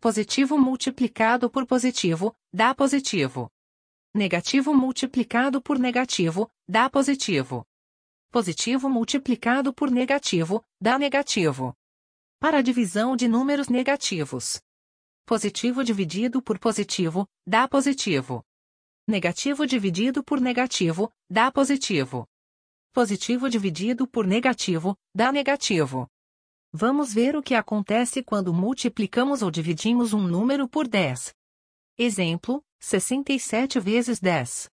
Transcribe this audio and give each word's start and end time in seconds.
positivo 0.00 0.58
multiplicado 0.58 1.48
por 1.48 1.66
positivo 1.66 2.34
dá 2.52 2.74
positivo. 2.74 3.50
Negativo 4.14 4.74
multiplicado 4.74 5.62
por 5.62 5.78
negativo 5.78 6.50
dá 6.68 6.90
positivo 6.90 7.64
positivo 8.34 8.90
multiplicado 8.90 9.72
por 9.72 9.92
negativo, 9.92 10.64
dá 10.80 10.98
negativo. 10.98 11.72
Para 12.38 12.58
a 12.58 12.62
divisão 12.62 13.16
de 13.16 13.26
números 13.26 13.68
negativos. 13.68 14.60
Positivo 15.26 15.82
dividido 15.82 16.42
por 16.42 16.58
positivo, 16.58 17.26
dá 17.46 17.66
positivo. 17.66 18.44
Negativo 19.08 19.66
dividido 19.66 20.22
por 20.22 20.40
negativo, 20.40 21.10
dá 21.30 21.50
positivo. 21.50 22.26
Positivo 22.92 23.48
dividido 23.48 24.06
por 24.06 24.26
negativo, 24.26 24.96
dá 25.14 25.32
negativo. 25.32 26.08
Vamos 26.72 27.14
ver 27.14 27.36
o 27.36 27.42
que 27.42 27.54
acontece 27.54 28.22
quando 28.22 28.52
multiplicamos 28.52 29.42
ou 29.42 29.50
dividimos 29.50 30.12
um 30.12 30.22
número 30.22 30.68
por 30.68 30.88
10. 30.88 31.34
Exemplo, 31.96 32.62
67 32.80 33.78
vezes 33.78 34.20
10. 34.20 34.68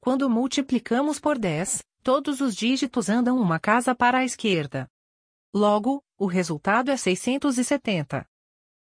Quando 0.00 0.28
multiplicamos 0.28 1.18
por 1.18 1.38
10, 1.38 1.82
todos 2.02 2.40
os 2.40 2.54
dígitos 2.54 3.08
andam 3.08 3.38
uma 3.38 3.58
casa 3.58 3.94
para 3.94 4.18
a 4.18 4.24
esquerda. 4.24 4.86
Logo, 5.54 6.02
o 6.18 6.26
resultado 6.26 6.90
é 6.90 6.96
670. 6.96 8.26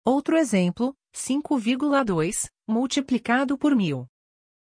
Outro 0.05 0.37
exemplo, 0.37 0.95
5,2, 1.13 2.49
multiplicado 2.67 3.57
por 3.57 3.75
1000. 3.75 4.07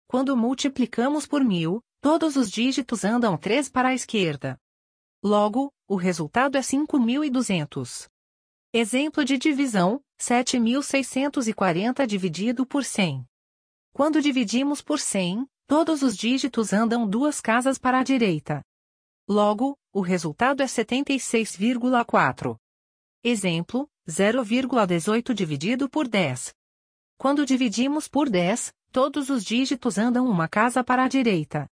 Quando 0.06 0.36
multiplicamos 0.36 1.27
por 1.27 1.44
1000, 1.44 1.83
todos 2.00 2.36
os 2.36 2.50
dígitos 2.50 3.05
andam 3.05 3.36
3 3.36 3.69
para 3.69 3.88
a 3.88 3.94
esquerda. 3.94 4.58
Logo, 5.22 5.72
o 5.88 5.97
resultado 5.97 6.56
é 6.56 6.60
5.200. 6.60 8.09
Exemplo 8.72 9.25
de 9.25 9.38
divisão, 9.38 10.00
7.640 10.21 12.06
dividido 12.06 12.66
por 12.66 12.84
100. 12.84 13.25
Quando 13.92 14.21
dividimos 14.21 14.82
por 14.82 15.00
100, 15.00 15.47
Todos 15.69 16.00
os 16.03 16.16
dígitos 16.16 16.72
andam 16.72 17.09
duas 17.09 17.41
casas 17.41 17.76
para 17.76 17.98
a 17.98 18.04
direita. 18.04 18.62
Logo, 19.28 19.76
o 19.92 20.00
resultado 20.00 20.62
é 20.62 20.66
76,4. 20.66 22.56
Exemplo, 23.25 23.91
0,18 24.09 25.34
dividido 25.34 25.91
por 25.91 26.06
10. 26.06 26.54
Quando 27.19 27.44
dividimos 27.44 28.06
por 28.06 28.31
10, 28.31 28.72
todos 28.92 29.28
os 29.28 29.44
dígitos 29.44 29.98
andam 29.98 30.28
uma 30.28 30.47
casa 30.47 30.84
para 30.84 31.03
a 31.03 31.09
direita. 31.09 31.69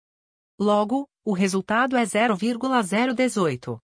Logo, 0.58 1.06
o 1.22 1.34
resultado 1.34 1.94
é 1.94 2.06
0,018. 2.06 3.78